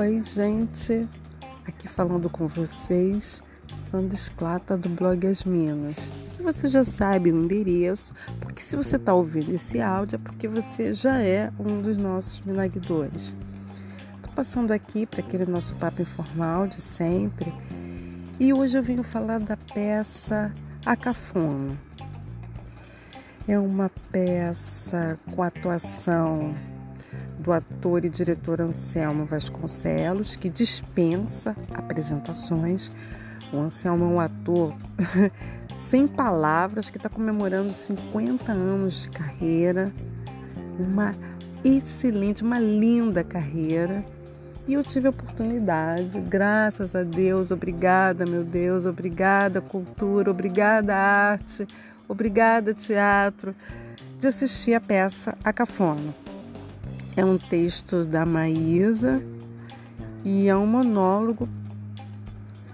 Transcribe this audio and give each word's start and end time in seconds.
Oi, 0.00 0.22
gente, 0.22 1.06
aqui 1.66 1.86
falando 1.86 2.30
com 2.30 2.46
vocês, 2.46 3.42
Sandra 3.76 4.14
Esclata 4.14 4.76
do 4.76 4.88
blog 4.88 5.26
As 5.26 5.44
Minas. 5.44 6.10
Que 6.32 6.42
você 6.42 6.68
já 6.68 6.82
sabe 6.82 7.30
o 7.30 7.42
endereço, 7.42 8.14
porque 8.40 8.62
se 8.62 8.76
você 8.76 8.96
está 8.96 9.12
ouvindo 9.12 9.52
esse 9.52 9.78
áudio 9.78 10.16
é 10.16 10.18
porque 10.18 10.48
você 10.48 10.94
já 10.94 11.20
é 11.20 11.52
um 11.58 11.82
dos 11.82 11.98
nossos 11.98 12.40
minagdores. 12.40 13.34
Estou 14.16 14.32
passando 14.34 14.72
aqui 14.72 15.04
para 15.04 15.20
aquele 15.20 15.44
nosso 15.44 15.74
papo 15.74 16.00
informal 16.00 16.66
de 16.66 16.80
sempre 16.80 17.52
e 18.40 18.54
hoje 18.54 18.78
eu 18.78 18.82
venho 18.82 19.02
falar 19.02 19.38
da 19.38 19.54
peça 19.54 20.50
A 20.86 20.96
Cafona. 20.96 21.78
É 23.46 23.58
uma 23.58 23.90
peça 24.10 25.18
com 25.30 25.42
atuação 25.42 26.54
do 27.38 27.52
ator 27.52 28.02
e 28.02 28.08
diretor 28.08 28.62
Anselmo 28.62 29.26
Vasconcelos, 29.26 30.36
que 30.36 30.48
dispensa 30.48 31.54
apresentações. 31.74 32.90
O 33.52 33.58
Anselmo 33.58 34.04
é 34.04 34.08
um 34.08 34.20
ator 34.20 34.74
sem 35.76 36.08
palavras 36.08 36.88
que 36.88 36.96
está 36.96 37.10
comemorando 37.10 37.70
50 37.70 38.52
anos 38.52 39.02
de 39.02 39.10
carreira, 39.10 39.92
uma 40.78 41.14
excelente, 41.62 42.42
uma 42.42 42.58
linda 42.58 43.22
carreira. 43.22 44.02
E 44.68 44.74
eu 44.74 44.84
tive 44.84 45.08
oportunidade, 45.08 46.20
graças 46.20 46.94
a 46.94 47.02
Deus, 47.02 47.50
obrigada, 47.50 48.24
meu 48.24 48.44
Deus, 48.44 48.84
obrigada, 48.84 49.60
cultura, 49.60 50.30
obrigada, 50.30 50.94
arte, 50.94 51.66
obrigada, 52.06 52.72
teatro, 52.74 53.54
de 54.18 54.26
assistir 54.28 54.74
a 54.74 54.80
peça 54.80 55.36
A 55.42 55.52
Cafona. 55.52 56.14
É 57.16 57.24
um 57.24 57.36
texto 57.36 58.04
da 58.04 58.24
Maísa 58.24 59.20
e 60.24 60.48
é 60.48 60.56
um 60.56 60.66
monólogo 60.66 61.48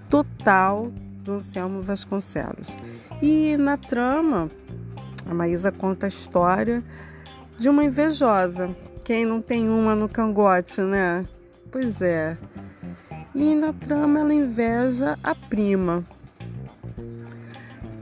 total 0.09 0.91
do 1.23 1.33
Anselmo 1.33 1.81
Vasconcelos. 1.81 2.75
E 3.21 3.57
na 3.57 3.77
trama, 3.77 4.49
a 5.25 5.33
Maísa 5.33 5.71
conta 5.71 6.05
a 6.05 6.09
história 6.09 6.83
de 7.57 7.69
uma 7.69 7.83
invejosa. 7.83 8.69
Quem 9.03 9.25
não 9.25 9.41
tem 9.41 9.67
uma 9.69 9.95
no 9.95 10.07
cangote, 10.07 10.81
né? 10.81 11.25
Pois 11.71 12.01
é. 12.01 12.37
E 13.35 13.55
na 13.55 13.73
trama 13.73 14.19
ela 14.19 14.33
inveja 14.33 15.17
a 15.23 15.35
prima, 15.35 16.03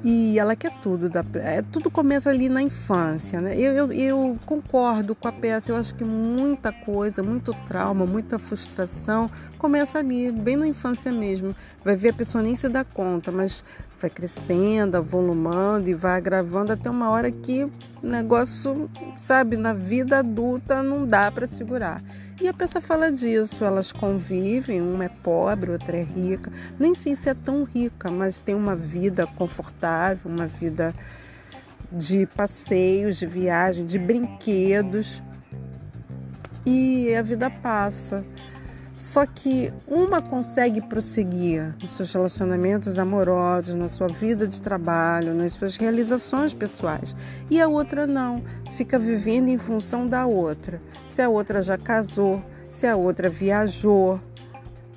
e 0.08 0.38
ela 0.38 0.56
quer 0.56 0.72
tudo. 0.84 1.10
Da, 1.10 1.26
é, 1.34 1.64
tudo 1.64 1.90
começa 1.90 2.30
ali 2.30 2.48
na 2.48 2.62
infância. 2.62 3.42
Né? 3.42 3.58
Eu, 3.58 3.74
eu, 3.74 3.92
eu, 3.92 4.38
concordo 4.46 5.16
com 5.16 5.28
a 5.28 5.32
peça. 5.32 5.72
Eu 5.72 5.76
acho 5.76 5.96
que 5.96 6.04
muita 6.04 6.72
coisa, 6.72 7.24
muito 7.24 7.52
trauma, 7.66 8.06
muita 8.06 8.38
frustração 8.38 9.28
começa 9.58 9.98
ali, 9.98 10.32
bem 10.32 10.56
na 10.56 10.68
infância 10.68 11.12
mesmo. 11.12 11.56
Vai 11.84 11.96
ver 11.96 12.10
a 12.10 12.14
pessoa 12.14 12.44
nem 12.44 12.54
se 12.54 12.70
dá 12.70 12.84
conta, 12.84 13.32
mas 13.32 13.64
vai 14.06 14.10
crescendo, 14.10 14.98
avolumando 14.98 15.90
e 15.90 15.94
vai 15.94 16.18
agravando 16.18 16.72
até 16.72 16.90
uma 16.90 17.10
hora 17.10 17.32
que 17.32 17.64
o 17.64 17.72
negócio, 18.04 18.90
sabe, 19.18 19.58
na 19.58 19.74
vida 19.74 20.20
adulta 20.20 20.84
não 20.84 21.08
dá 21.08 21.32
para 21.32 21.48
segurar. 21.48 22.04
E 22.40 22.48
a 22.48 22.54
peça 22.54 22.80
fala 22.80 23.12
disso, 23.12 23.66
elas 23.66 23.92
convivem, 23.92 24.80
uma 24.80 25.06
é 25.06 25.10
pobre, 25.10 25.72
outra 25.72 25.98
é 25.98 26.04
rica. 26.04 26.52
Nem 26.78 26.94
sei 26.94 27.16
se 27.16 27.30
é 27.30 27.34
tão 27.34 27.64
rica, 27.64 28.12
mas 28.12 28.40
tem 28.40 28.54
uma 28.54 28.76
vida 28.76 29.26
confortável, 29.26 30.30
uma 30.30 30.46
vida 30.46 30.94
de 31.92 32.28
passeios, 32.28 33.18
de 33.18 33.26
viagem, 33.26 33.86
de 33.86 33.98
brinquedos. 33.98 35.24
E 36.64 37.16
a 37.16 37.24
vida 37.24 37.50
passa. 37.50 38.24
Só 38.98 39.26
que 39.26 39.74
uma 39.88 40.22
consegue 40.22 40.82
prosseguir 40.82 41.76
nos 41.82 41.92
seus 41.92 42.14
relacionamentos 42.14 42.98
amorosos, 42.98 43.76
na 43.76 43.88
sua 43.88 44.08
vida 44.08 44.48
de 44.48 44.62
trabalho, 44.62 45.34
nas 45.34 45.54
suas 45.54 45.76
realizações 45.76 46.54
pessoais, 46.54 47.16
e 47.50 47.60
a 47.60 47.68
outra 47.68 48.08
não, 48.08 48.44
fica 48.72 48.98
vivendo 48.98 49.50
em 49.50 49.58
função 49.58 50.08
da 50.08 50.26
outra. 50.26 50.82
Se 51.06 51.22
a 51.22 51.30
outra 51.30 51.62
já 51.62 51.78
casou, 51.78 52.42
se 52.70 52.88
a 52.88 52.96
outra 52.96 53.30
viajou, 53.30 54.20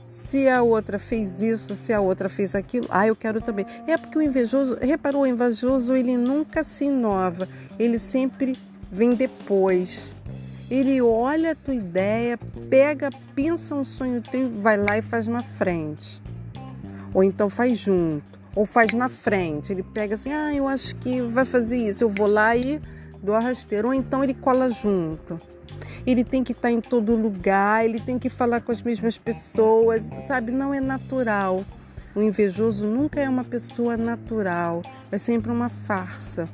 se 0.04 0.48
a 0.48 0.62
outra 0.62 0.98
fez 0.98 1.40
isso, 1.40 1.74
se 1.74 1.92
a 1.92 2.00
outra 2.00 2.28
fez 2.28 2.54
aquilo, 2.54 2.86
ah, 2.90 3.06
eu 3.06 3.16
quero 3.16 3.40
também. 3.40 3.64
É 3.86 3.96
porque 3.96 4.18
o 4.18 4.22
invejoso, 4.22 4.76
reparou, 4.80 5.22
o 5.22 5.26
invejoso 5.26 5.94
ele 5.94 6.16
nunca 6.16 6.62
se 6.62 6.84
inova, 6.84 7.48
ele 7.78 7.98
sempre 7.98 8.58
vem 8.92 9.14
depois. 9.14 10.14
Ele 10.70 11.00
olha 11.00 11.52
a 11.52 11.54
tua 11.54 11.74
ideia, 11.74 12.38
pega, 12.68 13.08
pensa 13.34 13.74
um 13.74 13.84
sonho 13.84 14.20
teu, 14.20 14.50
vai 14.50 14.76
lá 14.76 14.98
e 14.98 15.02
faz 15.02 15.26
na 15.26 15.42
frente. 15.42 16.22
Ou 17.14 17.24
então 17.24 17.48
faz 17.48 17.78
junto, 17.78 18.38
ou 18.54 18.66
faz 18.66 18.92
na 18.92 19.08
frente. 19.08 19.72
Ele 19.72 19.82
pega 19.82 20.14
assim, 20.14 20.30
ah, 20.30 20.54
eu 20.54 20.68
acho 20.68 20.94
que 20.96 21.22
vai 21.22 21.46
fazer 21.46 21.88
isso, 21.88 22.04
eu 22.04 22.10
vou 22.10 22.26
lá 22.26 22.54
e 22.54 22.80
dou 23.22 23.34
a 23.34 23.40
rasteira. 23.40 23.88
Ou 23.88 23.94
então 23.94 24.22
ele 24.22 24.34
cola 24.34 24.68
junto. 24.68 25.40
Ele 26.06 26.22
tem 26.22 26.44
que 26.44 26.52
estar 26.52 26.70
em 26.70 26.82
todo 26.82 27.16
lugar, 27.16 27.84
ele 27.84 28.00
tem 28.00 28.18
que 28.18 28.28
falar 28.28 28.60
com 28.60 28.70
as 28.70 28.82
mesmas 28.82 29.16
pessoas, 29.16 30.02
sabe? 30.26 30.52
Não 30.52 30.74
é 30.74 30.80
natural. 30.80 31.64
O 32.14 32.22
invejoso 32.22 32.86
nunca 32.86 33.20
é 33.20 33.28
uma 33.28 33.44
pessoa 33.44 33.96
natural, 33.96 34.82
é 35.10 35.18
sempre 35.18 35.50
uma 35.50 35.68
farsa. 35.68 36.48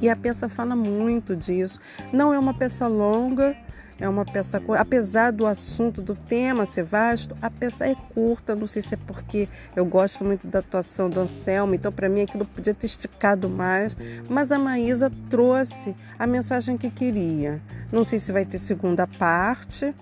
E 0.00 0.08
a 0.08 0.16
peça 0.16 0.48
fala 0.48 0.76
muito 0.76 1.34
disso. 1.34 1.78
Não 2.12 2.32
é 2.32 2.38
uma 2.38 2.52
peça 2.52 2.86
longa, 2.86 3.56
é 3.98 4.06
uma 4.06 4.26
peça, 4.26 4.62
apesar 4.78 5.30
do 5.30 5.46
assunto, 5.46 6.02
do 6.02 6.14
tema 6.14 6.66
ser 6.66 6.82
vasto, 6.84 7.34
a 7.40 7.50
peça 7.50 7.86
é 7.86 7.94
curta. 7.94 8.54
Não 8.54 8.66
sei 8.66 8.82
se 8.82 8.94
é 8.94 8.98
porque 9.06 9.48
eu 9.74 9.86
gosto 9.86 10.22
muito 10.22 10.46
da 10.46 10.58
atuação 10.58 11.08
do 11.08 11.20
Anselmo, 11.20 11.74
então 11.74 11.90
para 11.90 12.08
mim 12.08 12.22
aquilo 12.22 12.44
podia 12.44 12.74
ter 12.74 12.86
esticado 12.86 13.48
mais. 13.48 13.96
Mas 14.28 14.52
a 14.52 14.58
Maísa 14.58 15.10
trouxe 15.30 15.96
a 16.18 16.26
mensagem 16.26 16.76
que 16.76 16.90
queria. 16.90 17.62
Não 17.90 18.04
sei 18.04 18.18
se 18.18 18.32
vai 18.32 18.44
ter 18.44 18.58
segunda 18.58 19.06
parte, 19.06 19.94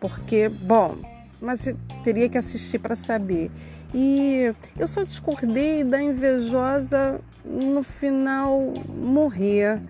porque, 0.00 0.48
bom, 0.48 0.96
mas 1.40 1.66
teria 2.04 2.28
que 2.28 2.38
assistir 2.38 2.78
para 2.78 2.94
saber. 2.94 3.50
E 3.94 4.52
eu 4.78 4.86
só 4.86 5.02
discordei 5.02 5.82
da 5.82 6.00
invejosa 6.00 7.20
no 7.44 7.82
final 7.82 8.72
morrer. 8.88 9.80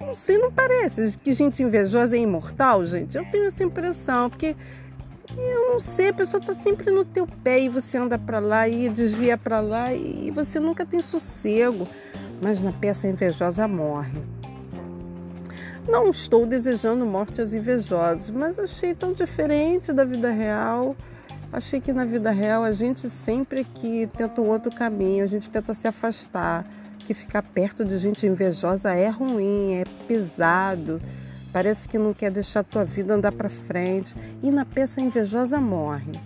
Não 0.00 0.14
sei, 0.14 0.38
não 0.38 0.52
parece 0.52 1.18
que 1.18 1.32
gente 1.32 1.62
invejosa 1.62 2.16
é 2.16 2.20
imortal, 2.20 2.84
gente? 2.84 3.16
Eu 3.16 3.24
tenho 3.30 3.46
essa 3.46 3.64
impressão, 3.64 4.30
porque 4.30 4.54
eu 5.36 5.72
não 5.72 5.80
sei, 5.80 6.08
a 6.08 6.14
pessoa 6.14 6.40
está 6.40 6.54
sempre 6.54 6.90
no 6.90 7.04
teu 7.04 7.26
pé 7.26 7.60
e 7.60 7.68
você 7.68 7.98
anda 7.98 8.18
para 8.18 8.38
lá 8.38 8.68
e 8.68 8.88
desvia 8.88 9.36
para 9.36 9.60
lá 9.60 9.92
e 9.92 10.30
você 10.30 10.60
nunca 10.60 10.86
tem 10.86 11.02
sossego. 11.02 11.86
Mas 12.40 12.60
na 12.60 12.72
peça 12.72 13.06
a 13.06 13.10
invejosa 13.10 13.66
morre. 13.66 14.37
Não 15.88 16.10
estou 16.10 16.44
desejando 16.44 17.06
morte 17.06 17.40
aos 17.40 17.54
invejosos, 17.54 18.28
mas 18.28 18.58
achei 18.58 18.94
tão 18.94 19.14
diferente 19.14 19.90
da 19.90 20.04
vida 20.04 20.30
real. 20.30 20.94
Achei 21.50 21.80
que 21.80 21.94
na 21.94 22.04
vida 22.04 22.30
real 22.30 22.62
a 22.62 22.72
gente 22.72 23.08
sempre 23.08 23.64
que 23.64 24.06
tenta 24.06 24.38
um 24.42 24.50
outro 24.50 24.70
caminho, 24.70 25.24
a 25.24 25.26
gente 25.26 25.50
tenta 25.50 25.72
se 25.72 25.88
afastar, 25.88 26.66
que 26.98 27.14
ficar 27.14 27.42
perto 27.42 27.86
de 27.86 27.96
gente 27.96 28.26
invejosa 28.26 28.92
é 28.92 29.08
ruim, 29.08 29.76
é 29.76 29.84
pesado, 30.06 31.00
parece 31.54 31.88
que 31.88 31.96
não 31.96 32.12
quer 32.12 32.30
deixar 32.30 32.60
a 32.60 32.64
tua 32.64 32.84
vida 32.84 33.14
andar 33.14 33.32
para 33.32 33.48
frente 33.48 34.14
e 34.42 34.50
na 34.50 34.66
peça 34.66 35.00
invejosa 35.00 35.58
morre. 35.58 36.20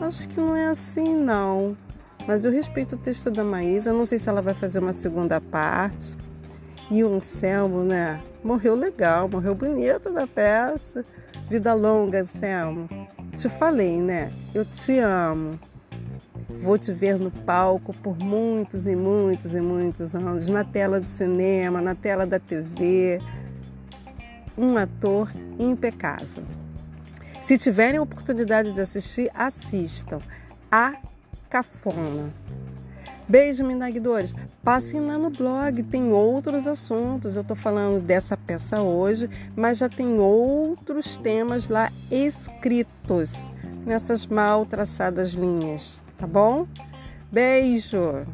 Acho 0.00 0.28
que 0.28 0.40
não 0.40 0.56
é 0.56 0.66
assim 0.66 1.14
não, 1.14 1.76
mas 2.26 2.44
eu 2.44 2.50
respeito 2.50 2.96
o 2.96 2.98
texto 2.98 3.30
da 3.30 3.44
Maísa, 3.44 3.92
não 3.92 4.04
sei 4.04 4.18
se 4.18 4.28
ela 4.28 4.42
vai 4.42 4.54
fazer 4.54 4.80
uma 4.80 4.92
segunda 4.92 5.40
parte. 5.40 6.18
E 6.90 7.04
o 7.04 7.14
Anselmo, 7.14 7.84
né? 7.84 8.20
Morreu 8.42 8.74
legal, 8.74 9.28
morreu 9.28 9.54
bonito 9.54 10.12
da 10.12 10.26
peça. 10.26 11.04
Vida 11.48 11.72
longa, 11.72 12.20
Anselmo. 12.20 12.88
Te 13.36 13.48
falei, 13.48 14.00
né? 14.00 14.32
Eu 14.52 14.64
te 14.64 14.98
amo. 14.98 15.58
Vou 16.60 16.76
te 16.76 16.92
ver 16.92 17.18
no 17.18 17.30
palco 17.30 17.94
por 17.94 18.18
muitos 18.18 18.88
e 18.88 18.96
muitos 18.96 19.54
e 19.54 19.60
muitos 19.60 20.14
anos, 20.14 20.48
na 20.48 20.64
tela 20.64 20.98
do 20.98 21.06
cinema, 21.06 21.80
na 21.80 21.94
tela 21.94 22.26
da 22.26 22.40
TV. 22.40 23.20
Um 24.58 24.76
ator 24.76 25.30
impecável. 25.58 26.44
Se 27.40 27.56
tiverem 27.56 28.00
oportunidade 28.00 28.72
de 28.72 28.80
assistir, 28.80 29.30
assistam. 29.32 30.18
A 30.70 30.96
Cafona. 31.48 32.32
Beijo, 33.30 33.62
minagdores. 33.64 34.34
Passem 34.64 34.98
lá 34.98 35.16
no 35.16 35.30
blog, 35.30 35.84
tem 35.84 36.10
outros 36.10 36.66
assuntos. 36.66 37.36
Eu 37.36 37.42
estou 37.42 37.56
falando 37.56 38.02
dessa 38.02 38.36
peça 38.36 38.82
hoje, 38.82 39.30
mas 39.54 39.78
já 39.78 39.88
tem 39.88 40.18
outros 40.18 41.16
temas 41.16 41.68
lá 41.68 41.92
escritos 42.10 43.52
nessas 43.86 44.26
mal 44.26 44.66
traçadas 44.66 45.30
linhas, 45.30 46.02
tá 46.18 46.26
bom? 46.26 46.66
Beijo! 47.30 48.26